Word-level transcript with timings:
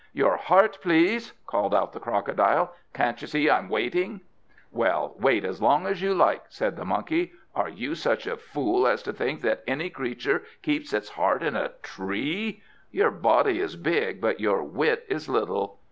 "Your 0.13 0.35
heart, 0.37 0.79
please!" 0.81 1.33
called 1.45 1.75
out 1.75 1.93
the 1.93 1.99
Crocodile. 1.99 2.73
"Can't 2.91 3.21
you 3.21 3.27
see 3.27 3.51
I'm 3.51 3.69
waiting?" 3.69 4.21
"Well, 4.71 5.13
wait 5.19 5.45
as 5.45 5.61
long 5.61 5.85
as 5.85 6.01
you 6.01 6.15
like!" 6.15 6.45
said 6.49 6.75
the 6.75 6.85
Monkey. 6.85 7.33
"Are 7.53 7.69
you 7.69 7.93
such 7.93 8.25
a 8.25 8.35
fool 8.35 8.87
as 8.87 9.03
to 9.03 9.13
think 9.13 9.41
that 9.41 9.61
any 9.67 9.91
creature 9.91 10.41
keeps 10.63 10.91
its 10.91 11.09
heart 11.09 11.43
in 11.43 11.55
a 11.55 11.73
tree? 11.83 12.63
Your 12.89 13.11
body 13.11 13.59
is 13.59 13.75
big, 13.75 14.19
but 14.19 14.39
your 14.39 14.63
wit 14.63 15.05
is 15.07 15.29
little. 15.29 15.77